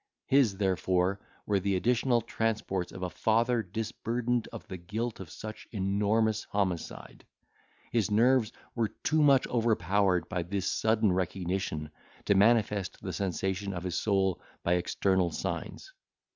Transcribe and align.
His, 0.25 0.57
therefore, 0.57 1.19
were 1.45 1.59
the 1.59 1.75
additional 1.75 2.21
transports 2.21 2.91
of 2.91 3.03
a 3.03 3.09
father 3.11 3.61
disburdened 3.61 4.47
of 4.51 4.67
the 4.67 4.77
guilt 4.77 5.19
of 5.19 5.29
such 5.29 5.67
enormous 5.71 6.45
homicide. 6.45 7.23
His 7.91 8.09
nerves 8.09 8.51
were 8.73 8.87
too 8.87 9.21
much 9.21 9.45
overpowered 9.45 10.27
by 10.27 10.41
this 10.41 10.65
sudden 10.65 11.11
recognition, 11.13 11.91
to 12.25 12.33
manifest 12.33 12.99
the 13.03 13.13
sensation 13.13 13.73
of 13.73 13.83
his 13.83 13.93
soul 13.95 14.41
by 14.63 14.73
external 14.73 15.29
signs. 15.29 15.93